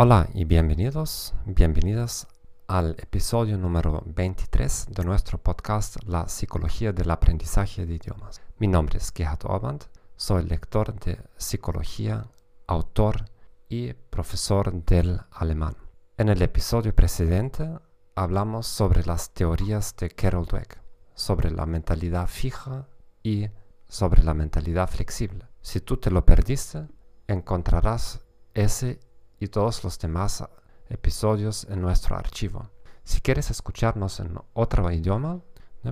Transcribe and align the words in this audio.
Hola 0.00 0.28
y 0.32 0.44
bienvenidos, 0.44 1.34
bienvenidas 1.44 2.28
al 2.68 2.94
episodio 3.00 3.58
número 3.58 4.00
23 4.06 4.86
de 4.90 5.04
nuestro 5.04 5.38
podcast 5.38 5.96
La 6.04 6.28
psicología 6.28 6.92
del 6.92 7.10
aprendizaje 7.10 7.84
de 7.84 7.94
idiomas. 7.94 8.40
Mi 8.58 8.68
nombre 8.68 8.98
es 8.98 9.12
Gerhard 9.12 9.40
Orband, 9.42 9.86
soy 10.14 10.44
lector 10.44 10.94
de 11.00 11.18
psicología, 11.36 12.28
autor 12.68 13.24
y 13.68 13.92
profesor 13.92 14.72
del 14.84 15.20
alemán. 15.32 15.74
En 16.16 16.28
el 16.28 16.42
episodio 16.42 16.94
precedente 16.94 17.68
hablamos 18.14 18.68
sobre 18.68 19.04
las 19.04 19.34
teorías 19.34 19.96
de 19.96 20.10
Carol 20.10 20.46
Dweck, 20.46 20.80
sobre 21.14 21.50
la 21.50 21.66
mentalidad 21.66 22.28
fija 22.28 22.86
y 23.24 23.48
sobre 23.88 24.22
la 24.22 24.34
mentalidad 24.34 24.88
flexible. 24.88 25.44
Si 25.60 25.80
tú 25.80 25.96
te 25.96 26.12
lo 26.12 26.24
perdiste, 26.24 26.86
encontrarás 27.26 28.20
ese 28.54 29.00
y 29.38 29.48
todos 29.48 29.84
los 29.84 29.98
demás 29.98 30.44
episodios 30.88 31.66
en 31.70 31.80
nuestro 31.80 32.16
archivo. 32.16 32.70
Si 33.04 33.20
quieres 33.20 33.50
escucharnos 33.50 34.20
en 34.20 34.38
otro 34.52 34.90
idioma, 34.90 35.40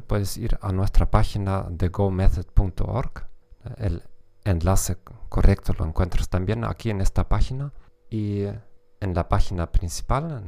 puedes 0.07 0.37
ir 0.37 0.59
a 0.61 0.73
nuestra 0.73 1.11
página 1.11 1.67
de 1.71 1.89
gomethod.org. 1.89 3.27
El 3.79 4.03
enlace 4.45 4.99
correcto 5.29 5.75
lo 5.79 5.87
encuentras 5.87 6.29
también 6.29 6.65
aquí 6.65 6.91
en 6.91 7.01
esta 7.01 7.29
página 7.29 7.73
y 8.11 8.43
en 9.01 9.15
la 9.15 9.29
página 9.29 9.73
principal 9.73 10.43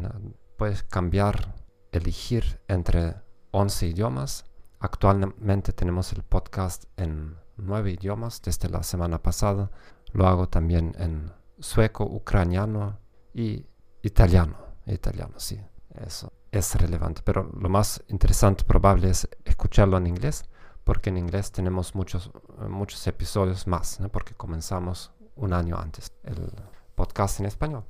puedes 0.57 0.83
cambiar, 0.83 1.55
elegir 1.93 2.61
entre 2.69 3.17
11 3.53 3.87
idiomas. 3.87 4.45
Actualmente 4.81 5.73
tenemos 5.73 6.13
el 6.13 6.23
podcast 6.23 6.85
en 6.97 7.37
9 7.57 7.93
idiomas 7.93 8.43
desde 8.43 8.69
la 8.69 8.83
semana 8.83 9.23
pasada. 9.23 9.71
Lo 10.13 10.27
hago 10.27 10.49
también 10.49 10.95
en 10.99 11.33
sueco, 11.61 12.05
ucraniano 12.05 12.99
y 13.35 13.67
italiano. 14.03 14.57
Italiano, 14.87 15.35
sí, 15.39 15.61
eso 15.95 16.33
es 16.51 16.75
relevante. 16.75 17.23
Pero 17.25 17.51
lo 17.59 17.69
más 17.69 18.03
interesante 18.09 18.65
probable 18.65 19.11
es 19.11 19.29
escucharlo 19.45 19.97
en 19.99 20.07
inglés, 20.07 20.45
porque 20.85 21.11
en 21.11 21.19
inglés 21.19 21.53
tenemos 21.53 21.95
muchos, 21.95 22.31
muchos 22.69 23.07
episodios 23.07 23.67
más, 23.67 23.99
porque 24.11 24.35
comenzamos 24.35 25.13
un 25.37 25.53
año 25.53 25.77
antes 25.77 26.13
el 26.25 26.51
podcast 26.95 27.41
en 27.41 27.47
español. 27.47 27.85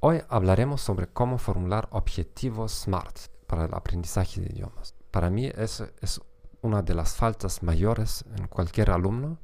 Hoy 0.00 0.22
hablaremos 0.28 0.82
sobre 0.82 1.06
cómo 1.06 1.38
formular 1.38 1.88
objetivos 1.90 2.72
SMART 2.72 3.28
para 3.46 3.64
el 3.64 3.74
aprendizaje 3.74 4.40
de 4.40 4.52
idiomas. 4.52 4.94
Para 5.10 5.30
mí 5.30 5.50
eso 5.56 5.88
es 6.00 6.20
una 6.60 6.82
de 6.82 6.94
las 6.94 7.14
faltas 7.16 7.62
mayores 7.62 8.24
en 8.36 8.46
cualquier 8.48 8.90
alumno, 8.90 9.38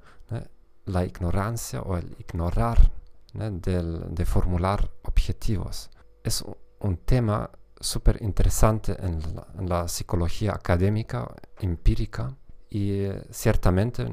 la 0.84 1.05
ignorancia 1.05 1.83
o 1.83 1.97
el 1.97 2.17
ignorar 2.19 2.91
de 3.34 4.25
formular 4.25 4.91
objetivos. 5.05 5.91
Es 6.23 6.45
un 6.81 6.97
tema 6.98 7.50
súper 7.81 8.22
interesante 8.22 8.97
en, 8.98 9.20
la 9.69 9.89
psicología 9.89 10.53
académica, 10.53 11.34
empírica, 11.59 12.37
y 12.69 12.93
eh, 13.00 13.22
ciertamente 13.31 14.06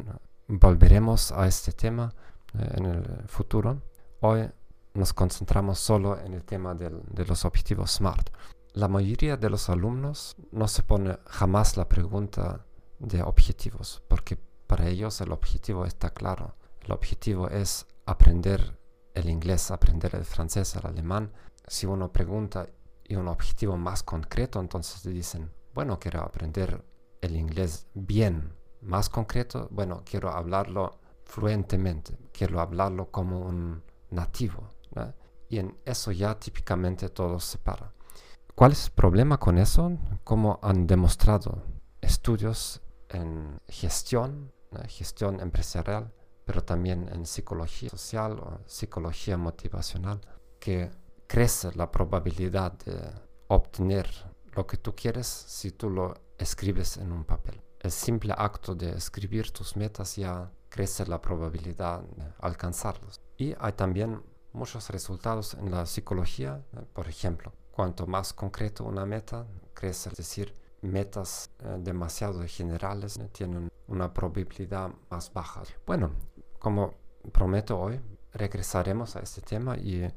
volveremos 0.48 1.32
a 1.32 1.48
este 1.48 1.74
tema 1.74 2.14
eh, 2.54 2.74
en 2.76 2.86
el 2.86 3.24
futuro. 3.28 3.82
Hoy 4.22 4.50
nos 4.94 5.14
concentramos 5.14 5.80
solo 5.80 6.20
en 6.20 6.34
el 6.34 6.44
tema 6.44 6.74
de 6.74 7.26
los 7.26 7.46
objetivos 7.46 7.92
SMART. 7.92 8.30
La 8.74 8.88
mayoría 8.88 9.38
de 9.38 9.50
los 9.50 9.70
alumnos 9.70 10.36
no 10.52 10.68
se 10.68 10.84
pone 10.84 11.18
jamás 11.26 11.78
la 11.78 11.88
pregunta 11.88 12.66
de 13.00 13.22
objetivos, 13.22 14.02
porque 14.08 14.38
para 14.66 14.88
ellos 14.88 15.22
el 15.22 15.32
objetivo 15.32 15.86
está 15.86 16.10
claro. 16.12 16.56
El 16.82 16.92
objetivo 16.92 17.50
es 17.50 17.86
aprender 18.06 18.77
el 19.18 19.30
inglés, 19.30 19.72
aprender 19.72 20.16
el 20.16 20.26
francés, 20.26 20.76
el 20.76 20.86
alemán, 20.86 21.32
si 21.66 21.86
uno 21.88 22.12
pregunta 22.12 22.68
y 23.04 23.16
un 23.16 23.28
objetivo 23.28 23.76
más 23.76 24.04
concreto, 24.04 24.60
entonces 24.60 25.02
te 25.02 25.10
dicen, 25.10 25.52
bueno, 25.74 26.00
quiero 26.00 26.22
aprender 26.22 26.84
el 27.22 27.36
inglés 27.36 27.88
bien. 27.94 28.54
Más 28.82 29.10
concreto, 29.10 29.68
bueno, 29.72 30.04
quiero 30.06 30.30
hablarlo 30.30 31.00
fluentemente, 31.26 32.18
quiero 32.32 32.62
hablarlo 32.62 33.10
como 33.10 33.40
un 33.42 33.84
nativo. 34.12 34.70
Y 35.50 35.60
en 35.60 35.78
eso 35.86 36.12
ya 36.12 36.38
típicamente 36.38 37.10
todo 37.10 37.40
se 37.40 37.58
para. 37.58 37.94
¿Cuál 38.54 38.74
es 38.74 38.86
el 38.86 38.92
problema 38.92 39.40
con 39.40 39.58
eso? 39.58 39.98
Como 40.24 40.60
han 40.62 40.86
demostrado 40.86 41.64
estudios 42.02 42.82
en 43.10 43.60
gestión, 43.68 44.52
gestión 44.88 45.40
empresarial, 45.40 46.14
pero 46.48 46.64
también 46.64 47.10
en 47.12 47.26
psicología 47.26 47.90
social 47.90 48.40
o 48.40 48.62
psicología 48.66 49.36
motivacional, 49.36 50.22
que 50.62 50.90
crece 51.28 51.74
la 51.76 51.92
probabilidad 51.92 52.72
de 52.86 52.98
obtener 53.50 54.08
lo 54.54 54.66
que 54.66 54.78
tú 54.78 54.96
quieres 54.96 55.28
si 55.28 55.72
tú 55.72 55.90
lo 55.90 56.14
escribes 56.38 56.96
en 56.96 57.12
un 57.12 57.26
papel. 57.26 57.62
El 57.82 57.92
simple 57.92 58.34
acto 58.36 58.74
de 58.74 58.92
escribir 58.92 59.52
tus 59.52 59.76
metas 59.76 60.16
ya 60.16 60.50
crece 60.70 61.06
la 61.06 61.20
probabilidad 61.20 62.00
de 62.02 62.24
alcanzarlos. 62.40 63.20
Y 63.38 63.54
hay 63.60 63.74
también 63.74 64.24
muchos 64.54 64.90
resultados 64.90 65.54
en 65.54 65.70
la 65.70 65.86
psicología, 65.86 66.64
por 66.94 67.10
ejemplo, 67.10 67.52
cuanto 67.72 68.08
más 68.08 68.32
concreto 68.32 68.86
una 68.86 69.06
meta, 69.06 69.46
crece, 69.74 70.10
es 70.10 70.16
decir, 70.16 70.54
metas 70.82 71.52
eh, 71.60 71.76
demasiado 71.80 72.42
generales 72.48 73.20
tienen 73.34 73.68
una 73.88 74.14
probabilidad 74.14 74.92
más 75.10 75.32
baja. 75.34 75.64
Bueno, 75.86 76.12
como 76.60 76.96
prometo 77.32 77.80
hoy, 77.80 78.00
regresaremos 78.34 79.16
a 79.16 79.20
este 79.20 79.42
tema 79.42 79.78
y 79.78 80.04
em, 80.04 80.12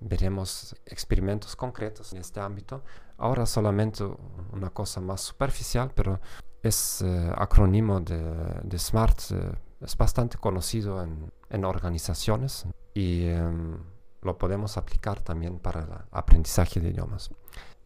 veremos 0.00 0.74
experimentos 0.86 1.56
concretos 1.56 2.12
en 2.12 2.18
este 2.20 2.40
ámbito. 2.40 2.82
Ahora 3.18 3.46
solamente 3.46 4.04
una 4.52 4.70
cosa 4.70 5.00
más 5.00 5.20
superficial, 5.20 5.92
pero 5.94 6.20
es 6.62 7.02
eh, 7.02 7.32
acrónimo 7.36 8.00
de, 8.00 8.78
SMART, 8.78 9.20
eh, 9.32 9.52
es 9.80 9.96
bastante 9.96 10.38
conocido 10.38 11.02
en, 11.02 11.64
organizaciones 11.64 12.66
y 12.94 13.26
em, 13.26 13.78
lo 14.22 14.38
podemos 14.38 14.76
aplicar 14.78 15.20
también 15.20 15.58
para 15.58 15.80
el 15.82 15.88
aprendizaje 16.12 16.80
de 16.80 16.90
idiomas. 16.90 17.30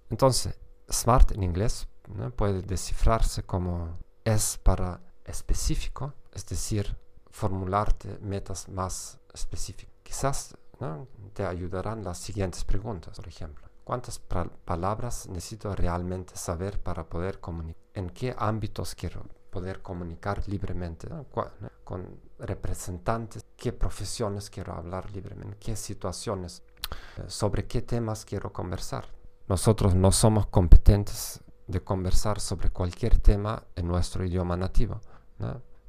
Entonces, 0.08 0.56
SMART 0.88 1.32
en 1.32 1.42
inglés 1.42 1.88
puede 2.36 2.62
descifrarse 2.62 3.42
como 3.42 3.98
es 4.24 4.58
para 4.62 5.00
específico, 5.24 6.14
es 6.32 6.46
decir, 6.46 6.96
formularte 7.36 8.18
metas 8.22 8.66
más 8.70 9.18
específicas. 9.34 9.94
Quizás 10.02 10.56
te 11.34 11.44
ayudarán 11.44 12.02
las 12.02 12.16
siguientes 12.16 12.64
preguntas, 12.64 13.16
por 13.18 13.28
ejemplo. 13.28 13.68
¿Cuántas 13.84 14.18
palabras 14.18 15.28
necesito 15.28 15.74
realmente 15.76 16.34
saber 16.34 16.80
para 16.80 17.04
poder 17.04 17.38
comunicar? 17.38 17.82
¿En 17.92 18.08
qué 18.08 18.34
ámbitos 18.38 18.94
quiero 18.94 19.22
poder 19.50 19.82
comunicar 19.82 20.48
libremente? 20.48 21.08
Con 21.84 22.20
representantes, 22.38 23.44
¿qué 23.54 23.74
profesiones 23.74 24.48
quiero 24.48 24.72
hablar 24.72 25.10
libremente? 25.10 25.58
¿Qué 25.58 25.76
situaciones? 25.76 26.62
Eh, 27.18 27.24
¿Sobre 27.26 27.66
qué 27.66 27.82
temas 27.82 28.24
quiero 28.24 28.50
conversar? 28.50 29.04
Nosotros 29.46 29.94
no 29.94 30.10
somos 30.10 30.46
competentes 30.46 31.40
de 31.66 31.84
conversar 31.84 32.40
sobre 32.40 32.70
cualquier 32.70 33.18
tema 33.18 33.62
en 33.76 33.86
nuestro 33.86 34.24
idioma 34.24 34.56
nativo. 34.56 35.00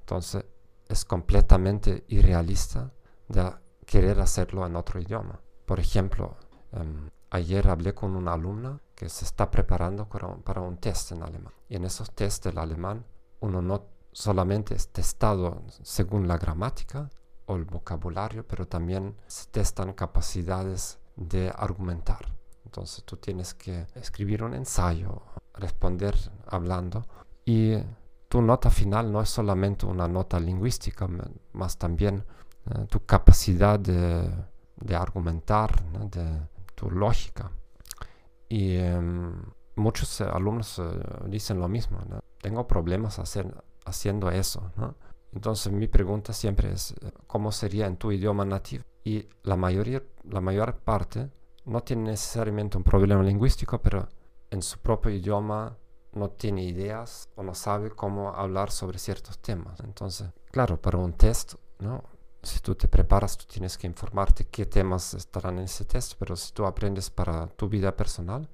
Entonces, 0.01 0.43
es 0.87 1.05
completamente 1.05 2.05
irrealista 2.07 2.91
de 3.27 3.53
querer 3.85 4.19
hacerlo 4.19 4.65
en 4.65 4.75
otro 4.75 4.99
idioma. 4.99 5.39
Por 5.65 5.79
ejemplo, 5.79 6.37
em, 6.71 7.09
ayer 7.29 7.67
hablé 7.67 7.93
con 7.93 8.15
una 8.15 8.33
alumna 8.33 8.79
que 8.95 9.09
se 9.09 9.25
está 9.25 9.51
preparando 9.51 10.07
para 10.07 10.61
un, 10.61 10.77
test 10.77 11.11
en 11.11 11.23
alemán. 11.23 11.53
Y 11.69 11.75
en 11.75 11.85
esos 11.85 12.11
tests 12.11 12.43
del 12.43 12.57
alemán 12.57 13.05
uno 13.39 13.61
no 13.61 13.85
solamente 14.11 14.73
es 14.73 14.89
testado 14.89 15.63
según 15.83 16.27
la 16.27 16.37
gramática 16.37 17.09
o 17.45 17.55
el 17.55 17.65
vocabulario, 17.65 18.45
pero 18.47 18.67
también 18.67 19.15
se 19.27 19.47
testan 19.47 19.93
capacidades 19.93 20.99
de 21.15 21.53
argumentar. 21.55 22.33
Entonces 22.65 23.03
tú 23.03 23.17
tienes 23.17 23.53
que 23.53 23.85
escribir 23.95 24.43
un 24.43 24.53
ensayo, 24.53 25.21
responder 25.53 26.15
hablando 26.47 27.05
y 27.45 27.77
tu 28.27 28.41
nota 28.41 28.69
final 28.69 29.11
no 29.11 29.21
es 29.21 29.29
solamente 29.29 29.85
una 29.85 30.07
nota 30.07 30.39
lingüística, 30.39 31.07
más 31.53 31.77
también 31.77 32.25
eh, 32.69 32.85
tu 32.89 33.05
capacidad 33.05 33.79
de, 33.79 34.29
argumentar, 34.95 35.81
de 36.09 36.41
tu 36.75 36.91
lógica. 36.91 37.51
Y 38.49 38.75
em, 38.75 39.33
muchos 39.75 40.21
eh, 40.21 40.25
alumnos 40.25 40.79
eh, 40.79 40.83
dicen 41.27 41.59
lo 41.59 41.67
mismo, 41.67 41.99
tengo 42.41 42.67
problemas 42.67 43.19
haciendo 43.85 44.31
eso. 44.31 44.71
Entonces 45.33 45.71
mi 45.71 45.87
pregunta 45.87 46.33
siempre 46.33 46.71
es, 46.71 46.95
¿cómo 47.27 47.51
sería 47.51 47.87
en 47.87 47.97
tu 47.97 48.11
idioma 48.11 48.43
nativo? 48.43 48.83
Y 49.03 49.27
la, 49.43 49.55
mayoría, 49.55 50.03
la 50.23 50.41
mayor 50.41 50.75
parte 50.79 51.29
no 51.65 51.81
tiene 51.81 52.11
necesariamente 52.11 52.77
un 52.77 52.83
problema 52.83 53.23
lingüístico, 53.23 53.81
pero 53.81 54.07
en 54.49 54.61
su 54.61 54.79
propio 54.79 55.11
idioma 55.11 55.77
no 56.13 56.29
tiene 56.29 56.63
ideas 56.63 57.29
o 57.35 57.43
no 57.43 57.53
sabe 57.53 57.91
cómo 57.91 58.29
hablar 58.29 58.71
sobre 58.71 58.99
ciertos 58.99 59.39
temas. 59.39 59.79
Entonces, 59.81 60.29
claro, 60.51 60.81
para 60.81 60.97
un 60.97 61.13
test, 61.13 61.55
¿no? 61.79 62.03
si 62.47 62.59
tú 62.59 62.75
te 62.75 62.87
preparas, 62.87 63.37
tú 63.37 63.45
tienes 63.45 63.77
que 63.77 63.87
informarte 63.87 64.45
qué 64.45 64.65
temas 64.65 65.13
estarán 65.13 65.57
en 65.57 65.65
ese 65.65 65.85
test, 65.85 66.13
pero 66.17 66.35
si 66.35 66.53
tú 66.53 66.65
aprendes 66.65 67.09
para 67.09 67.47
tu 67.47 67.67
vida 67.67 67.95
personal, 67.95 68.49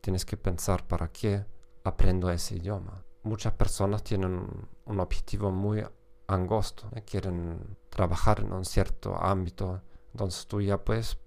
tienes 0.00 0.24
que 0.24 0.36
pensar 0.36 0.86
para 0.86 1.08
qué 1.08 1.44
aprendo 1.84 2.30
ese 2.30 2.56
idioma. 2.56 3.04
Muchas 3.22 3.52
personas 3.52 4.02
tienen 4.02 4.46
un, 4.86 5.00
objetivo 5.00 5.50
muy 5.50 5.84
angosto, 6.28 6.88
quieren 7.04 7.76
trabajar 7.90 8.40
en 8.40 8.52
un 8.52 8.64
cierto 8.64 9.16
ámbito, 9.16 9.82
entonces 10.12 10.46
tú 10.46 10.60
ya 10.60 10.78
puedes 10.78 11.18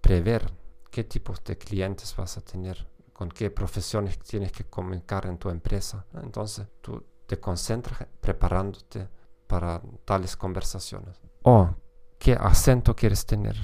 prever 0.00 0.52
qué 0.90 1.04
tipos 1.04 1.42
de 1.44 1.58
clientes 1.58 2.14
vas 2.16 2.38
a 2.38 2.40
tener, 2.40 2.88
con 3.12 3.28
qué 3.28 3.50
profesiones 3.50 4.18
tienes 4.18 4.52
que 4.52 4.64
comunicar 4.64 5.26
en 5.26 5.38
tu 5.38 5.50
empresa. 5.50 6.06
Entonces 6.14 6.66
tú 6.80 7.04
te 7.26 7.38
concentras 7.38 8.06
preparándote 8.20 9.08
para 9.46 9.80
tales 10.04 10.36
conversaciones. 10.36 11.20
O 11.42 11.74
qué 12.18 12.32
acento 12.34 12.94
quieres 12.94 13.26
tener. 13.26 13.56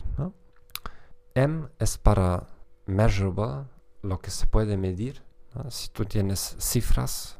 M 1.35 1.69
es 1.79 1.99
para 1.99 2.47
measurable, 2.87 3.69
lo 4.03 4.19
que 4.19 4.31
se 4.31 4.47
puede 4.47 4.77
medir. 4.77 5.23
Si 5.71 5.89
tú 5.89 6.05
tienes 6.05 6.57
cifras, 6.59 7.39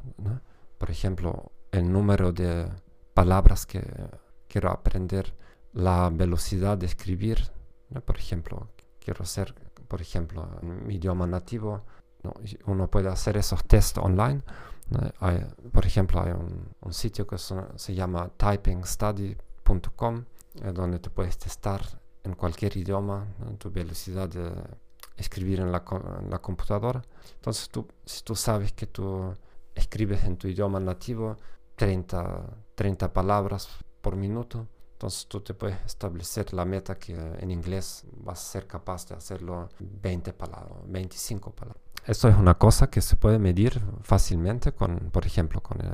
por 0.79 0.91
ejemplo, 0.91 1.53
el 1.73 1.91
número 1.93 2.33
de 2.33 2.69
palabras 3.15 3.67
que 3.67 3.83
quiero 4.49 4.71
aprender, 4.71 5.35
la 5.73 6.11
velocidad 6.11 6.79
de 6.79 6.87
escribir, 6.87 7.53
por 8.05 8.17
ejemplo, 8.17 8.69
quiero 8.99 9.25
ser, 9.25 9.55
por 9.87 10.01
ejemplo, 10.01 10.49
en 10.63 10.87
mi 10.87 10.95
idioma 10.95 11.27
nativo, 11.27 11.85
uno 12.67 12.89
puede 12.89 13.09
hacer 13.09 13.37
esos 13.37 13.65
test 13.65 13.99
online 13.99 14.43
por 15.73 15.85
ejemplo, 15.85 16.23
hay 16.23 16.33
un, 16.33 16.93
sitio 16.93 17.27
que 17.27 17.37
se 17.39 17.95
llama 17.95 18.31
typingstudy.com, 18.37 20.25
eh, 20.63 20.73
donde 20.73 20.99
te 20.99 21.11
puedes 21.11 21.37
testar 21.37 21.83
en 22.25 22.35
cualquier 22.35 22.77
idioma 22.77 23.27
tu 23.59 23.71
velocidad 23.71 24.29
de 24.29 24.51
escribir 25.17 25.61
en 25.61 25.71
la, 25.71 25.85
computadora. 25.85 27.03
Entonces, 27.35 27.69
tú, 27.69 27.87
si 28.05 28.23
tú 28.23 28.35
sabes 28.35 28.73
que 28.73 28.87
tú 28.87 29.35
escribes 29.75 30.25
en 30.25 30.37
tu 30.37 30.49
idioma 30.49 30.81
nativo 30.81 31.37
30, 31.77 32.45
30 32.75 33.13
palabras 33.13 33.69
por 34.01 34.17
minuto, 34.17 34.67
entonces 34.93 35.27
tú 35.29 35.41
te 35.41 35.55
puedes 35.55 35.79
establecer 35.85 36.53
la 36.55 36.65
meta 36.65 36.99
que 36.99 37.15
en 37.15 37.51
inglés 37.51 38.05
vas 38.13 38.41
a 38.41 38.53
ser 38.53 38.67
capaz 38.67 39.07
de 39.07 39.15
hacerlo 39.15 39.69
20 39.79 40.33
palabras, 40.33 40.79
25 40.87 41.53
palabras. 41.53 41.83
Esto 42.09 42.27
es 42.29 42.37
una 42.37 42.55
cosa 42.55 42.89
que 42.89 43.03
se 43.03 43.17
puede 43.17 43.39
medir 43.39 43.83
fácilmente 44.01 44.73
con, 44.73 45.11
por 45.11 45.27
ejemplo, 45.27 45.63
con, 45.63 45.79
eh, 45.83 45.91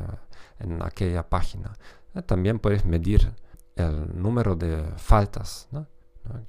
en 0.61 0.81
aquella 0.81 1.29
página. 1.29 1.73
Eh, 2.15 2.23
también 2.23 2.61
puedes 2.61 2.85
medir 2.85 3.35
el 3.75 4.23
número 4.23 4.55
de 4.55 4.85
faltas. 4.97 5.69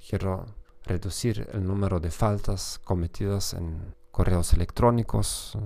Quiero 0.08 0.46
reducir 0.84 1.48
el 1.52 1.66
número 1.66 1.98
de 1.98 2.12
faltas 2.12 2.80
cometidas 2.84 3.54
en 3.54 3.96
correos 4.12 4.52
electrónicos 4.52 5.58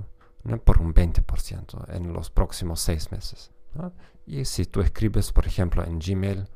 por 0.64 0.80
un 0.80 0.94
20% 0.94 1.94
en 1.94 2.14
los 2.14 2.30
próximos 2.30 2.80
seis 2.80 3.12
meses. 3.12 3.50
Y 4.24 4.46
si 4.46 4.64
tú 4.64 4.80
escribes, 4.80 5.30
por 5.30 5.46
ejemplo, 5.46 5.84
en 5.84 5.98
Gmail, 5.98 6.48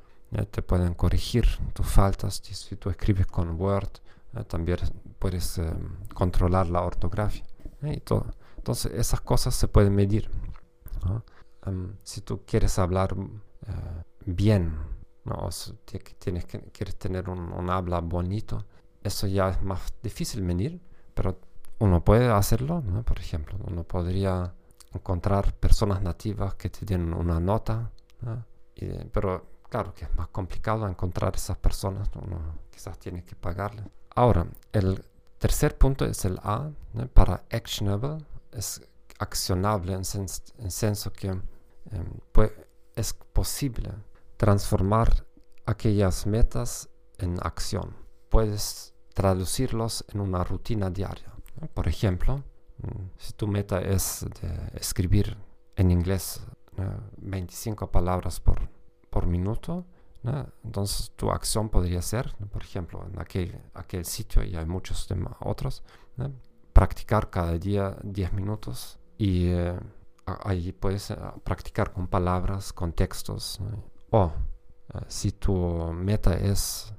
te 0.51 0.63
pueden 0.63 0.95
corregir 0.95 1.45
tus 1.75 1.87
faltas. 1.87 2.41
Si 2.43 2.77
tú 2.77 2.89
escribes 2.89 3.27
con 3.27 3.61
Word, 3.61 4.01
también 4.43 4.79
puedes 5.19 5.59
eh, 5.59 5.73
controlar 6.13 6.69
la 6.69 6.83
ortografía 6.83 7.45
y 7.83 8.01
todo. 8.01 8.27
Entonces 8.57 8.93
esas 8.95 9.21
cosas 9.21 9.55
se 9.55 9.69
pueden 9.69 9.95
medir. 9.95 10.31
Si 12.03 12.21
tú 12.21 12.43
quieres 12.45 12.79
hablar 12.79 13.17
eh, 13.67 14.03
bien, 14.27 14.77
¿no? 15.25 15.49
tienes 16.19 16.45
que, 16.45 16.61
quieres 16.73 16.97
tener 16.97 17.31
un, 17.31 17.71
habla 17.71 18.01
bonito, 18.01 18.67
eso 19.03 19.27
ya 19.27 19.51
es 19.51 19.63
más 19.63 19.81
difícil 20.03 20.43
medir, 20.43 20.83
pero 21.15 21.39
uno 21.79 22.05
puede 22.05 22.29
hacerlo, 22.31 22.83
por 23.05 23.19
ejemplo, 23.19 23.59
uno 23.67 23.85
podría 23.85 24.55
encontrar 24.93 25.55
personas 25.55 26.03
nativas 26.03 26.55
que 26.55 26.71
te 26.71 26.85
den 26.85 27.15
una 27.15 27.41
nota, 27.41 27.91
pero 29.13 29.54
claro 29.75 29.93
que 29.93 30.05
es 30.05 30.15
más 30.15 30.29
complicado 30.29 30.87
encontrar 30.87 31.35
esas 31.35 31.57
personas, 31.57 32.09
uno 32.15 32.39
quizás 32.71 32.97
tiene 32.97 33.25
que 33.25 33.35
pagarles. 33.35 33.85
Ahora, 34.15 34.47
el 34.73 35.05
tercer 35.39 35.77
punto 35.77 36.05
es 36.05 36.25
el 36.25 36.39
A, 36.45 36.71
para 37.13 37.43
actionable, 37.51 38.25
es 38.53 38.81
accionable 39.19 39.95
en, 39.95 40.05
senso 40.05 41.13
que 41.13 41.27
em, 41.27 41.43
es 42.95 43.15
posible 43.33 43.91
transformar 44.37 45.27
aquellas 45.67 46.25
metas 46.25 46.89
en 47.19 47.41
acción. 47.43 47.97
Puedes 48.29 48.95
traducirlos 49.13 50.05
en 50.13 50.21
una 50.21 50.45
rutina 50.45 50.89
diaria. 50.89 51.33
Por 51.75 51.89
ejemplo, 51.89 52.45
mm, 52.79 53.07
si 53.19 53.33
tu 53.33 53.49
meta 53.49 53.81
es 53.81 54.25
de 54.41 54.79
escribir 54.79 55.37
en 55.75 55.91
inglés 55.91 56.41
25 57.17 57.91
palabras 57.91 58.39
por, 58.39 58.69
por 59.15 59.29
minuto, 59.29 59.87
entonces 60.65 61.13
tu 61.15 61.31
acción 61.31 61.69
podría 61.69 62.03
ser, 62.03 62.35
por 62.51 62.63
ejemplo, 62.63 63.07
en 63.07 63.21
aquel, 63.21 63.61
aquel 63.75 64.05
sitio, 64.05 64.43
y 64.43 64.57
hay 64.57 64.67
muchos 64.67 65.07
otros, 65.39 65.85
practicar 66.73 67.31
cada 67.31 67.57
día 67.57 67.97
10 68.03 68.33
minutos 68.33 68.99
y 69.17 69.47
eh, 69.51 69.79
ahí 70.27 70.73
puedes 70.73 71.13
eh, 71.13 71.17
practicar 71.45 71.93
con 71.93 72.09
palabras, 72.09 72.73
con 72.73 72.93
textos. 72.93 73.61
O 74.11 74.33
eh, 74.93 74.99
si 75.07 75.31
tu 75.31 75.55
meta 75.93 76.35
es 76.35 76.93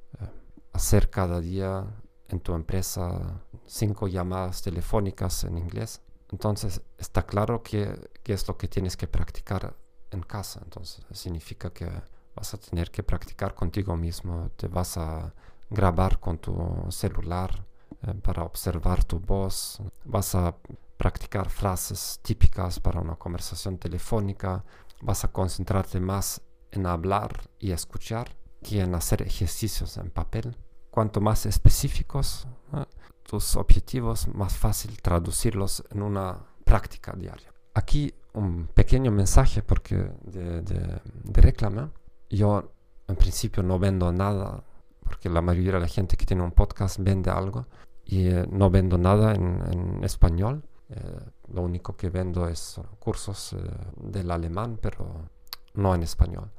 hacer 0.72 1.10
cada 1.10 1.38
día 1.40 1.84
en 2.28 2.40
tu 2.40 2.54
empresa 2.54 3.42
cinco 3.66 4.08
llamadas 4.08 4.62
telefónicas 4.62 5.44
en 5.44 5.58
inglés, 5.58 6.00
entonces 6.32 6.80
está 6.96 7.26
claro 7.26 7.62
que, 7.62 8.10
que 8.22 8.32
es 8.32 8.48
lo 8.48 8.56
que 8.56 8.68
tienes 8.68 8.96
que 8.96 9.06
practicar 9.06 9.76
en 10.10 10.22
casa. 10.22 10.60
Entonces 10.64 11.04
significa 11.12 11.70
que 11.70 11.88
vas 12.34 12.54
a 12.54 12.58
tener 12.58 12.90
que 12.90 13.02
practicar 13.02 13.54
contigo 13.54 13.96
mismo, 13.96 14.50
te 14.56 14.68
vas 14.68 14.96
a 14.96 15.34
grabar 15.70 16.20
con 16.20 16.38
tu 16.38 16.86
celular 16.90 17.64
eh, 18.02 18.14
para 18.14 18.42
observar 18.42 19.04
tu 19.04 19.18
voz, 19.18 19.80
vas 20.04 20.34
a 20.34 20.54
practicar 20.96 21.50
frases 21.50 22.20
típicas 22.22 22.78
para 22.78 23.00
una 23.00 23.16
conversación 23.16 23.78
telefónica, 23.78 24.64
vas 25.00 25.24
a 25.24 25.32
concentrarte 25.32 26.00
más 26.00 26.40
en 26.70 26.86
hablar 26.86 27.50
y 27.58 27.72
escuchar 27.72 28.36
que 28.62 28.80
en 28.80 28.94
hacer 28.94 29.22
ejercicios 29.22 29.96
en 29.96 30.10
papel. 30.10 30.56
Cuanto 30.90 31.20
más 31.20 31.46
específicos 31.46 32.46
eh, 32.72 32.84
tus 33.22 33.56
objetivos, 33.56 34.28
más 34.28 34.56
fácil 34.56 35.00
traducirlos 35.02 35.84
en 35.90 36.02
una 36.02 36.46
práctica 36.64 37.12
diaria. 37.12 37.52
Aquí 37.74 38.14
un 38.36 38.66
pequeño 38.66 39.10
mensaje 39.10 39.62
porque 39.62 39.96
de, 40.24 40.62
de, 40.62 41.00
reclama 41.24 41.90
yo 42.28 42.72
en 43.08 43.16
principio 43.16 43.62
no 43.62 43.78
vendo 43.78 44.12
nada, 44.12 44.62
porque 45.00 45.28
la 45.28 45.40
mayoría 45.40 45.72
de 45.72 45.80
la 45.80 45.88
gente 45.88 46.16
que 46.16 46.26
tiene 46.26 46.42
un 46.42 46.52
podcast 46.52 46.98
vende 46.98 47.30
algo, 47.30 47.66
y 48.04 48.28
eh, 48.28 48.46
no 48.50 48.70
vendo 48.70 48.98
nada 48.98 49.34
en, 49.34 50.02
español. 50.04 50.62
Eh, 50.88 51.20
lo 51.52 51.62
único 51.62 51.96
que 51.96 52.10
vendo 52.10 52.48
es 52.48 52.80
cursos 52.98 53.54
eh, 53.54 53.58
del 53.96 54.30
alemán, 54.30 54.78
pero 54.80 55.30
no 55.74 55.94
en 55.94 56.02
español, 56.02 56.50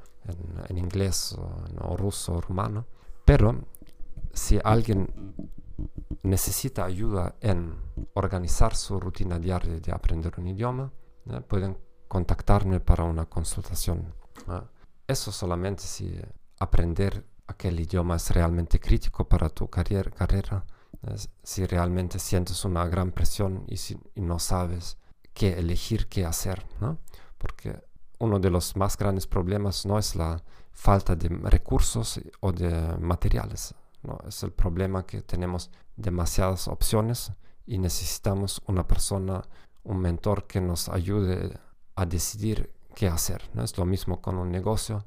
en, 0.69 0.77
inglés 0.77 1.38
o, 1.79 1.96
ruso 1.96 2.36
o 2.36 2.41
rumano. 2.41 2.86
Pero 3.24 3.55
si 4.34 4.60
alguien 4.63 5.10
necesita 6.24 6.86
ayuda 6.86 7.36
en 7.41 7.75
organizar 8.13 8.75
su 8.75 9.00
rutina 9.00 9.39
diaria 9.39 9.79
de 9.79 9.91
aprender 9.91 10.34
un 10.38 10.48
idioma, 10.48 10.91
pueden 11.48 11.77
contactarme 12.07 12.79
para 12.79 13.03
una 13.03 13.25
consultación. 13.25 14.13
Eso 15.07 15.31
solamente 15.31 15.84
si 15.84 16.19
aprender 16.60 17.25
aquel 17.48 17.79
idioma 17.79 18.15
es 18.15 18.29
realmente 18.31 18.79
crítico 18.79 19.27
para 19.27 19.50
tu 19.50 19.69
carrera, 19.69 20.12
carrera 20.12 20.65
si 21.43 21.65
realmente 21.65 22.19
sientes 22.19 22.65
una 22.65 22.86
gran 22.88 23.12
presión 23.12 23.63
y, 23.67 23.77
si, 23.77 23.98
no 24.15 24.39
sabes 24.39 24.98
qué 25.34 25.53
elegir, 25.53 26.07
qué 26.07 26.25
hacer. 26.25 26.65
Porque 27.38 27.84
uno 28.19 28.39
de 28.39 28.50
los 28.50 28.75
más 28.75 28.98
grandes 28.98 29.27
problemas 29.27 29.86
no 29.86 30.00
es 30.00 30.15
la 30.15 30.41
falta 30.72 31.15
de 31.15 31.29
recursos 31.29 32.19
o 32.39 32.51
de 32.51 32.98
materiales, 33.00 33.74
¿no? 34.03 34.19
es 34.27 34.43
el 34.43 34.51
problema 34.51 35.05
que 35.05 35.22
tenemos 35.22 35.72
demasiadas 35.96 36.67
opciones 36.67 37.31
y 37.65 37.77
necesitamos 37.77 38.62
una 38.67 38.88
persona, 38.88 39.43
un 39.88 40.00
mentor 40.00 40.46
que 40.48 40.62
nos 40.62 40.89
ayude 40.89 41.58
a 41.96 42.06
decidir 42.06 42.72
qué 42.94 43.08
hacer. 43.08 43.41
¿no? 43.53 43.63
Es 43.63 43.77
lo 43.77 43.86
mismo 43.86 44.22
con 44.22 44.38
un 44.38 44.51
negocio. 44.51 45.06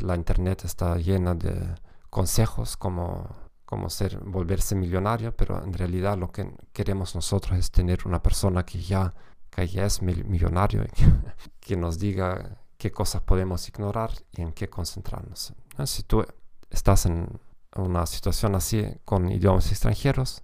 la 0.00 0.14
internet 0.14 0.64
está 0.64 0.96
llena 0.96 1.34
de 1.34 1.74
consejos 2.10 2.76
como, 2.76 3.28
como 3.64 3.90
ser, 3.90 4.18
volverse 4.20 4.74
millonario, 4.74 5.36
pero 5.36 5.62
en 5.62 5.72
realidad 5.72 6.16
lo 6.16 6.30
que 6.30 6.50
queremos 6.72 7.14
nosotros 7.14 7.58
es 7.58 7.70
tener 7.70 8.06
una 8.06 8.22
persona 8.22 8.64
que 8.64 8.80
ya, 8.80 9.14
que 9.50 9.66
ya 9.66 9.84
es 9.84 10.02
millonario, 10.02 10.84
que 11.60 11.76
nos 11.76 11.98
diga 11.98 12.58
qué 12.76 12.90
cosas 12.92 13.22
podemos 13.22 13.68
ignorar 13.68 14.10
y 14.32 14.42
en 14.42 14.52
qué 14.52 14.70
concentrarnos. 14.70 15.52
Si 15.84 16.02
tú 16.04 16.24
estás 16.70 17.06
en 17.06 17.28
una 17.76 18.06
situación 18.06 18.54
así 18.54 18.84
con 19.04 19.30
idiomas 19.30 19.70
extranjeros, 19.70 20.42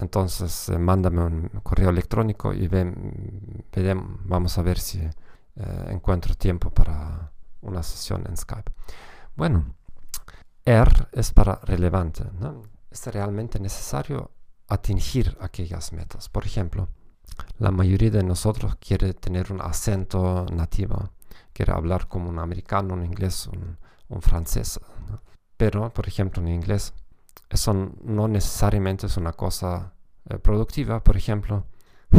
entonces 0.00 0.68
eh, 0.68 0.78
mándame 0.78 1.24
un 1.24 1.48
correo 1.62 1.90
electrónico 1.90 2.52
y 2.52 2.68
ven, 2.68 3.66
vamos 4.24 4.58
a 4.58 4.62
ver 4.62 4.78
si 4.78 4.98
eh, 5.00 5.10
encuentro 5.88 6.34
tiempo 6.34 6.70
para 6.70 7.32
una 7.62 7.82
sesión 7.82 8.24
en 8.26 8.36
Skype. 8.36 8.72
Bueno, 9.36 9.74
R 10.64 11.08
es 11.12 11.32
para 11.32 11.56
relevante. 11.64 12.24
Es 12.90 13.06
realmente 13.06 13.58
necesario 13.60 14.30
atingir 14.68 15.36
aquellas 15.40 15.92
metas. 15.92 16.28
Por 16.28 16.46
ejemplo, 16.46 16.88
la 17.58 17.70
mayoría 17.70 18.10
de 18.10 18.22
nosotros 18.22 18.76
quiere 18.76 19.14
tener 19.14 19.52
un 19.52 19.60
acento 19.60 20.46
nativo, 20.52 21.10
quiere 21.52 21.72
hablar 21.72 22.08
como 22.08 22.28
un 22.28 22.38
americano, 22.38 22.94
un 22.94 23.04
inglés, 23.04 23.48
un, 24.08 24.22
francés. 24.22 24.80
Pero, 25.56 25.92
por 25.92 26.08
ejemplo, 26.08 26.42
en 26.42 26.48
inglés, 26.48 26.94
eso 27.50 27.74
no 28.02 28.28
necesariamente 28.28 29.06
es 29.06 29.16
una 29.16 29.32
cosa 29.32 29.92
eh, 30.28 30.38
productiva. 30.38 31.02
Por 31.02 31.16
ejemplo, 31.16 31.66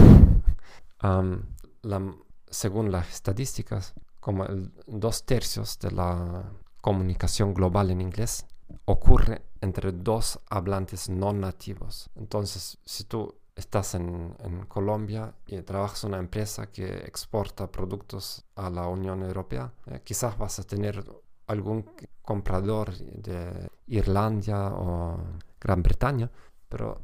según 2.50 2.92
las 2.92 3.10
estadísticas, 3.10 3.94
como 4.20 4.46
dos 4.86 5.26
tercios 5.26 5.80
de 5.80 5.92
la 5.92 6.44
comunicación 6.82 7.54
global 7.54 7.90
en 7.90 8.02
inglés 8.02 8.46
ocurre 8.86 9.42
entre 9.62 9.92
dos 9.92 10.40
hablantes 10.50 11.10
no 11.10 11.34
nativos. 11.34 12.10
Entonces, 12.16 12.78
si 12.86 13.06
tú 13.06 13.36
estás 13.56 13.96
en, 13.96 14.36
Colombia 14.68 15.34
y 15.46 15.62
trabajas 15.62 16.04
en 16.04 16.10
una 16.10 16.20
empresa 16.20 16.72
que 16.72 16.86
exporta 16.86 17.70
productos 17.70 18.46
a 18.56 18.70
la 18.70 18.88
Unión 18.88 19.22
Europea, 19.24 19.74
eh, 19.88 20.02
quizás 20.04 20.38
vas 20.38 20.60
a 20.60 20.64
tener 20.64 21.04
algún 21.51 21.86
comprador 22.22 22.96
de 22.98 23.70
Irlanda 23.88 24.74
o 24.74 25.17
Gran 25.60 25.84
Bretaña, 25.84 26.29
pero 26.70 27.00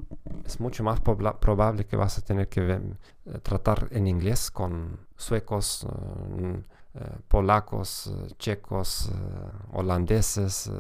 es 0.46 0.60
mucho 0.60 0.84
más 0.84 1.02
probable 1.02 1.86
que 1.86 1.98
vas 1.98 2.18
a 2.18 2.22
tener 2.22 2.48
que 2.48 2.62
eh, 2.62 3.40
tratar 3.44 3.88
en 3.92 4.08
inglés 4.08 4.50
con 4.50 5.00
suecos, 5.18 5.86
eh, 6.96 7.02
polacos, 7.28 8.12
checos, 8.40 9.12
holandeses, 9.74 10.72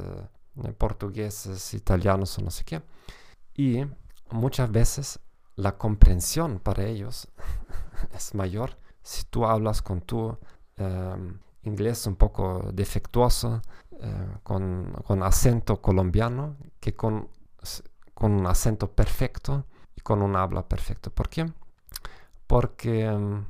portugueses, 0.77 1.73
italianos 1.73 2.37
o 2.39 2.41
no 2.41 2.49
sé 2.49 2.63
qué. 2.63 2.81
Y 3.53 3.85
muchas 4.31 4.71
veces 4.71 5.19
la 5.55 5.77
comprensión 5.77 6.59
para 6.59 6.85
ellos 6.85 7.27
es 8.15 8.33
mayor 8.33 8.77
si 9.01 9.23
tú 9.25 9.45
hablas 9.45 9.81
con 9.81 10.01
tu 10.01 10.37
em, 10.75 11.39
inglés 11.67 12.07
un 12.07 12.15
poco 12.15 12.71
defectuoso, 12.73 13.61
eh, 13.99 14.27
con, 14.43 14.93
con, 15.05 15.23
acento 15.23 15.81
colombiano, 15.81 16.55
que 16.79 16.95
con, 16.95 17.29
con, 18.13 18.31
un 18.31 18.45
acento 18.47 18.91
perfecto 18.91 19.65
y 19.95 20.01
con 20.01 20.21
un 20.21 20.35
habla 20.35 20.67
perfecto. 20.67 21.11
¿Por 21.11 21.29
qué? 21.29 21.51
Porque 22.47 23.05
em, 23.05 23.45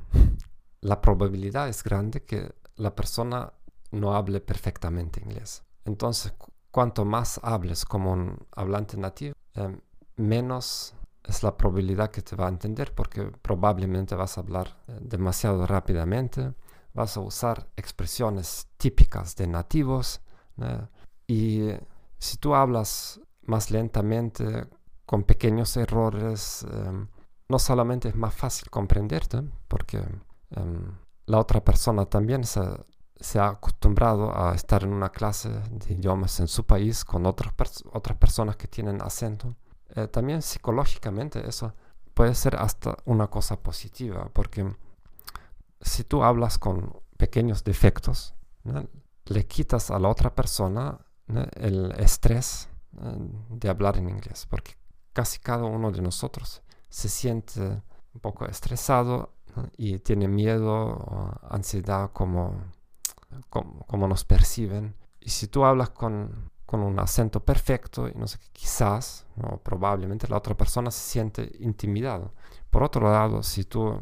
la 0.80 1.00
probabilidad 1.00 1.68
es 1.68 1.82
grande 1.82 2.24
que 2.24 2.52
la 2.76 2.94
persona 2.94 3.52
no 3.90 4.14
hable 4.14 4.40
perfectamente 4.40 5.20
inglés. 5.20 5.62
Entonces, 5.84 6.32
cuanto 6.70 7.04
más 7.04 7.40
hables 7.42 7.84
como 7.84 8.12
un 8.12 8.38
hablante 8.52 8.96
nativo, 8.96 9.34
em, 9.54 9.80
menos 10.16 10.94
es 11.24 11.42
la 11.42 11.56
probabilidad 11.56 12.10
que 12.10 12.22
te 12.22 12.34
va 12.36 12.46
a 12.46 12.48
entender 12.48 12.94
porque 12.94 13.22
probablemente 13.42 14.14
vas 14.14 14.38
a 14.38 14.40
hablar 14.40 14.78
eh, 14.88 14.98
demasiado 15.00 15.66
rápidamente, 15.66 16.54
vas 16.98 17.16
a 17.16 17.20
usar 17.20 17.70
expresiones 17.76 18.66
típicas 18.76 19.36
de 19.36 19.46
nativos 19.46 20.20
y 21.28 21.70
si 22.18 22.36
tú 22.38 22.54
hablas 22.54 23.20
más 23.42 23.70
lentamente, 23.70 24.66
con 25.06 25.22
pequeños 25.22 25.76
errores, 25.76 26.66
em, 26.70 27.08
no 27.48 27.58
solamente 27.58 28.08
es 28.08 28.16
más 28.16 28.34
fácil 28.34 28.68
comprenderte, 28.68 29.42
porque 29.68 29.98
em, 30.50 30.92
la 31.26 31.38
otra 31.38 31.60
persona 31.64 32.04
también 32.04 32.44
se, 32.44 32.60
se, 33.16 33.38
ha 33.38 33.48
acostumbrado 33.48 34.36
a 34.36 34.54
estar 34.54 34.82
en 34.82 34.92
una 34.92 35.10
clase 35.10 35.48
de 35.50 35.94
idiomas 35.94 36.40
en 36.40 36.48
su 36.48 36.64
país 36.64 37.04
con 37.04 37.26
otras, 37.26 37.54
otras 37.92 38.18
personas 38.18 38.56
que 38.56 38.66
tienen 38.66 39.00
acento. 39.00 39.54
Eh, 39.94 40.08
también 40.08 40.42
psicológicamente 40.42 41.46
eso 41.48 41.74
puede 42.12 42.34
ser 42.34 42.56
hasta 42.56 42.96
una 43.04 43.28
cosa 43.28 43.56
positiva, 43.62 44.28
porque 44.32 44.66
si 45.80 46.04
tú 46.04 46.22
hablas 46.22 46.58
con 46.58 47.00
pequeños 47.16 47.64
defectos, 47.64 48.34
le 49.26 49.46
quitas 49.46 49.90
a 49.90 49.98
la 49.98 50.08
otra 50.08 50.34
persona 50.34 50.98
el 51.56 51.92
estrés 51.98 52.68
de 52.92 53.68
hablar 53.68 53.96
en 53.98 54.08
inglés, 54.08 54.46
porque 54.48 54.76
casi 55.12 55.38
cada 55.38 55.64
uno 55.64 55.90
de 55.90 56.00
nosotros 56.00 56.62
se 56.88 57.08
siente 57.08 57.60
un 57.60 58.20
poco 58.20 58.46
estresado 58.46 59.34
y 59.76 59.98
tiene 59.98 60.28
miedo 60.28 60.72
o 60.72 61.32
ansiedad 61.50 62.10
como, 62.12 62.54
como 63.48 64.08
nos 64.08 64.24
perciben. 64.24 64.94
Y 65.20 65.30
si 65.30 65.48
tú 65.48 65.64
hablas 65.64 65.90
con 65.90 66.50
con 66.68 66.82
un 66.82 67.00
acento 67.00 67.40
perfecto 67.40 68.08
y 68.08 68.12
no 68.12 68.26
sé, 68.26 68.38
quizás 68.52 69.24
o 69.42 69.56
probablemente 69.56 70.28
la 70.28 70.36
otra 70.36 70.54
persona 70.54 70.90
se 70.90 71.00
siente 71.00 71.50
intimidado. 71.60 72.34
Por 72.70 72.82
otro 72.82 73.10
lado, 73.10 73.42
si 73.42 73.64
tú 73.64 73.98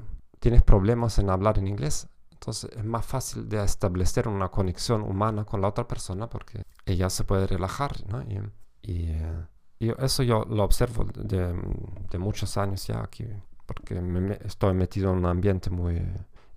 tienes 0.47 0.63
problemas 0.63 1.19
en 1.19 1.29
hablar 1.29 1.59
en 1.59 1.67
inglés, 1.67 2.07
entonces 2.31 2.71
es 2.77 2.85
más 2.85 3.05
fácil 3.05 3.49
de 3.49 3.65
establecer 3.65 4.29
una 4.29 4.49
conexión 4.49 5.03
humana 5.03 5.45
con 5.45 5.61
la 5.61 5.67
otra 5.67 5.89
persona 5.89 6.31
porque 6.31 6.63
ella 6.85 7.11
se 7.11 7.25
puede 7.25 7.49
relajar, 7.49 7.97
¿no? 8.09 8.23
Y, 8.23 8.39
y, 8.81 9.09
eh, 9.09 9.97
eso 9.99 10.23
yo 10.23 10.45
lo 10.45 10.63
observo 10.63 11.05
de, 11.17 11.53
de, 12.11 12.19
muchos 12.19 12.57
años 12.59 12.87
ya 12.87 13.03
aquí, 13.03 13.27
porque 13.67 14.01
me, 14.01 14.39
estoy 14.45 14.73
metido 14.75 15.11
en 15.11 15.19
un 15.19 15.27
ambiente 15.27 15.69
muy 15.69 16.01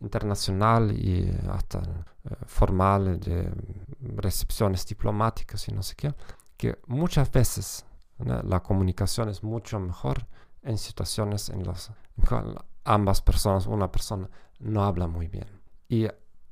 internacional 0.02 0.92
y 0.92 1.36
hasta 1.50 1.80
eh, 1.80 2.36
formal 2.46 3.20
de 3.20 3.52
recepciones 4.18 4.86
diplomáticas 4.86 5.68
y 5.68 5.72
no 5.72 5.82
sé 5.82 5.96
qué, 5.96 6.14
que 6.58 6.78
muchas 6.86 7.32
veces 7.32 7.88
la 8.20 8.60
comunicación 8.60 9.30
es 9.30 9.42
mucho 9.42 9.80
mejor 9.80 10.28
en 10.62 10.78
situaciones 10.78 11.50
en 11.50 11.66
las 11.66 11.92
que 12.28 12.54
ambas 12.90 13.22
personas, 13.22 13.68
una 13.68 13.92
persona, 13.92 14.28
no 14.60 14.84
habla 14.84 15.08
muy 15.08 15.28
bien. 15.28 15.48
Y 15.88 16.08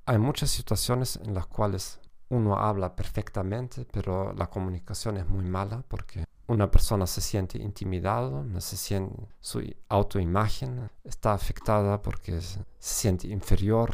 hay 0.05 0.17
muchas 0.19 0.51
situaciones 0.51 1.17
en 1.17 1.33
las 1.33 1.47
cuales 1.47 1.99
uno 2.29 2.57
habla 2.57 2.95
perfectamente, 2.95 3.87
pero 3.91 4.33
la 4.33 4.47
comunicación 4.47 5.17
es 5.17 5.27
muy 5.27 5.45
mala 5.45 5.83
porque 5.87 6.25
una 6.47 6.69
persona 6.69 7.07
se 7.07 7.21
siente 7.21 7.57
intimidado, 7.57 8.45
se 8.59 8.77
siente, 8.77 9.15
su 9.39 9.63
autoimagen 9.89 10.89
está 11.03 11.33
afectada 11.33 12.01
porque 12.01 12.39
se, 12.39 12.63
siente 12.79 13.27
inferior. 13.27 13.91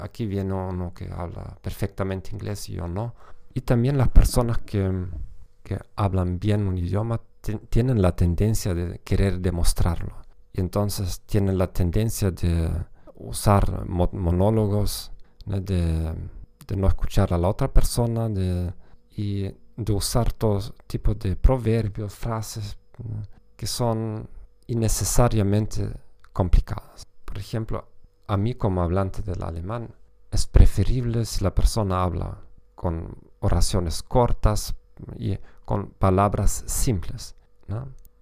aquí 0.00 0.26
viene 0.26 0.54
uno 0.54 0.94
que 0.94 1.10
habla 1.12 1.58
perfectamente 1.60 2.30
inglés 2.32 2.68
y 2.68 2.74
yo 2.74 2.86
no. 2.86 3.14
Y 3.54 3.62
también 3.62 3.98
las 3.98 4.08
personas 4.08 4.58
que, 4.58 5.06
que 5.64 5.78
hablan 5.96 6.38
bien 6.38 6.66
un 6.66 6.78
idioma 6.78 7.20
tienen 7.68 8.00
la 8.00 8.14
tendencia 8.14 8.72
de 8.72 9.00
querer 9.00 9.40
demostrarlo. 9.40 10.23
Y 10.54 10.60
entonces 10.60 11.20
tienen 11.26 11.58
la 11.58 11.66
tendencia 11.66 12.30
de 12.30 12.70
usar 13.16 13.86
monólogos, 13.88 15.12
de, 15.44 16.14
no 16.76 16.86
escuchar 16.86 17.34
a 17.34 17.38
la 17.38 17.48
otra 17.48 17.72
persona, 17.72 18.28
de, 18.28 18.72
y 19.16 19.52
de 19.76 19.92
usar 19.92 20.32
todo 20.32 20.60
tipo 20.86 21.14
de 21.14 21.34
proverbios, 21.36 22.14
frases 22.14 22.78
que 23.56 23.66
son 23.66 24.28
innecesariamente 24.68 25.90
complicadas. 26.32 27.06
Por 27.24 27.38
ejemplo, 27.38 27.88
a 28.28 28.36
mí 28.36 28.54
como 28.54 28.82
hablante 28.82 29.22
del 29.22 29.42
alemán 29.42 29.94
es 30.30 30.46
preferible 30.46 31.24
si 31.24 31.42
la 31.42 31.54
persona 31.54 32.02
habla 32.02 32.38
con 32.74 33.16
oraciones 33.40 34.02
cortas 34.02 34.74
y 35.16 35.36
con 35.64 35.90
palabras 35.90 36.64
simples. 36.66 37.34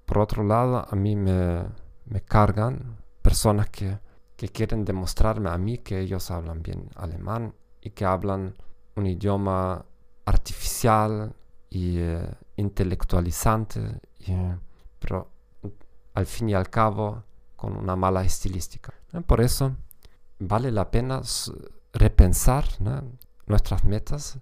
Por 0.07 0.19
otro 0.19 0.43
lado, 0.45 0.87
a 0.89 0.97
mí 0.97 1.17
me, 1.17 1.65
cargan 2.21 2.99
personas 3.23 3.71
que, 3.71 3.99
que 4.37 4.49
quieren 4.49 4.85
demostrarme 4.85 5.51
a 5.51 5.59
mí 5.59 5.79
que 5.79 6.01
ellos 6.01 6.31
hablan 6.31 6.63
bien 6.63 6.91
alemán 6.97 7.55
y 7.81 7.91
que 7.91 8.05
hablan 8.05 8.55
un 8.97 9.07
idioma 9.07 9.85
artificial 10.25 11.35
y 11.71 11.99
eh, 11.99 12.29
intelectualizante, 12.57 14.01
pero 14.99 15.31
al 16.15 16.27
fin 16.27 16.51
y 16.51 16.55
al 16.55 16.69
cabo 16.69 17.25
con 17.57 17.77
una 17.77 17.97
mala 17.97 18.23
estilística. 18.25 18.93
Por 19.27 19.41
eso 19.41 19.75
vale 20.39 20.71
la 20.71 20.91
pena 20.91 21.23
repensar 21.93 22.65
nuestras 23.47 23.85
metas. 23.85 24.39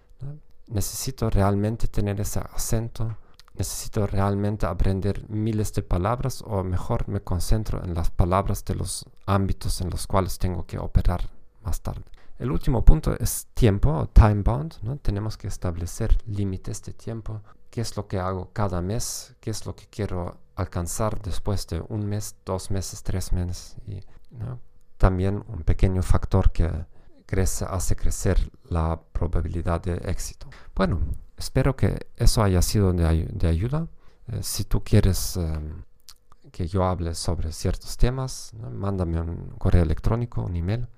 Necesito 0.67 1.31
realmente 1.31 1.89
tener 1.89 2.21
ese 2.21 2.41
acento, 2.41 3.17
necesito 3.61 4.07
realmente 4.07 4.65
aprender 4.65 5.29
miles 5.29 5.75
de 5.75 5.83
palabras 5.83 6.43
o 6.47 6.65
mejor 6.65 7.07
me 7.09 7.21
concentro 7.21 7.85
en 7.85 7.93
las 7.93 8.11
palabras 8.11 8.65
de 8.65 8.75
los 8.75 9.05
ámbitos 9.27 9.83
en 9.83 9.91
los 9.91 10.07
cuales 10.07 10.39
tengo 10.39 10.65
que 10.65 10.79
operar 10.79 11.29
más 11.63 11.83
tarde. 11.83 12.05
El 12.39 12.51
último 12.51 12.83
punto 12.87 13.15
es 13.19 13.49
tiempo, 13.53 14.09
time 14.15 14.43
bound. 14.43 14.77
¿no? 14.81 14.97
Tenemos 14.97 15.37
que 15.37 15.47
establecer 15.47 16.17
límites 16.27 16.83
de 16.85 16.95
tiempo. 16.95 17.43
¿Qué 17.69 17.83
es 17.83 17.99
lo 17.99 18.09
que 18.09 18.19
hago 18.19 18.51
cada 18.55 18.81
mes? 18.81 19.37
¿Qué 19.41 19.51
es 19.51 19.67
lo 19.67 19.77
que 19.77 19.87
quiero 19.89 20.39
alcanzar 20.57 21.21
después 21.21 21.67
de 21.67 21.83
un 21.87 22.07
mes, 22.07 22.37
dos 22.47 22.71
meses, 22.71 23.03
tres 23.03 23.31
meses? 23.35 23.77
Y 23.87 24.01
también 24.97 25.45
un 25.49 25.65
pequeño 25.65 26.03
factor 26.03 26.51
que 26.51 26.87
crece, 27.31 27.65
hace 27.65 27.95
crecer 27.95 28.51
la 28.69 29.01
probabilidad 29.13 29.81
de 29.81 29.95
éxito. 30.11 30.49
Bueno, 30.75 30.99
espero 31.37 31.77
que 31.77 32.09
eso 32.17 32.43
haya 32.43 32.61
sido 32.61 32.93
de, 32.93 33.47
ayuda. 33.47 33.87
Eh, 34.27 34.41
si 34.43 34.65
tú 34.65 34.83
quieres 34.83 35.37
em, 35.37 35.85
que 36.51 36.67
yo 36.67 36.85
hable 36.85 37.15
sobre 37.15 37.53
ciertos 37.53 37.97
temas, 37.97 38.53
mándame 38.73 39.21
un 39.21 39.55
correo 39.59 39.85
electrónico, 39.85 40.43
un 40.43 40.57
email 40.57 40.89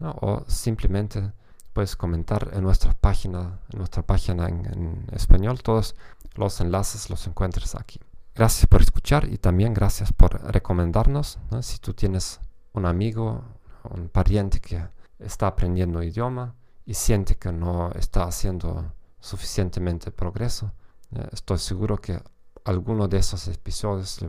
o 0.00 0.44
simplemente 0.46 1.32
puedes 1.72 1.96
comentar 1.96 2.50
en 2.52 2.62
nuestra 2.62 2.92
página, 2.94 3.60
en 3.70 3.78
nuestra 3.78 4.02
página 4.02 4.48
en, 4.48 5.06
español. 5.12 5.62
Todos 5.62 5.94
los 6.36 6.60
enlaces 6.60 7.10
los 7.10 7.26
encuentras 7.26 7.74
aquí. 7.74 8.00
Gracias 8.34 8.66
por 8.66 8.80
escuchar 8.80 9.28
y 9.30 9.36
también 9.36 9.74
gracias 9.74 10.12
por 10.12 10.40
recomendarnos. 10.52 11.38
Si 11.60 11.78
tú 11.78 11.92
tienes 11.92 12.40
un 12.72 12.86
amigo, 12.86 13.44
un 13.90 14.08
pariente 14.08 14.60
que 14.60 14.95
está 15.18 15.46
aprendiendo 15.46 16.02
idioma 16.02 16.54
y 16.84 16.94
siente 16.94 17.36
que 17.36 17.52
no 17.52 17.90
está 17.92 18.24
haciendo 18.24 18.92
suficientemente 19.20 20.10
progreso, 20.10 20.72
eh, 21.12 21.28
estoy 21.32 21.58
seguro 21.58 21.96
que 21.96 22.20
alguno 22.64 23.08
de 23.08 23.18
esos 23.18 23.48
episodios 23.48 24.24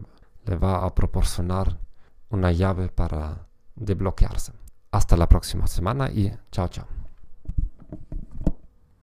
le 0.45 0.55
va 0.55 0.85
a 0.85 0.93
proporcionar 0.93 1.77
una 2.29 2.51
llave 2.51 2.89
para 2.89 3.47
desbloquearse. 3.75 4.53
Hasta 4.91 5.17
la 5.17 5.27
próxima 5.27 5.67
semana 5.67 6.09
y 6.09 6.31
chao 6.51 6.67
chao. 6.67 6.96